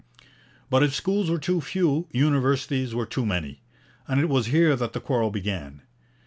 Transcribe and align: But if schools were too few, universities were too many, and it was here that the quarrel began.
But 0.71 0.81
if 0.81 0.95
schools 0.95 1.29
were 1.29 1.37
too 1.37 1.61
few, 1.61 2.07
universities 2.09 2.95
were 2.95 3.05
too 3.05 3.23
many, 3.23 3.61
and 4.07 4.19
it 4.19 4.29
was 4.29 4.47
here 4.47 4.75
that 4.75 4.93
the 4.93 4.99
quarrel 4.99 5.29
began. 5.29 5.83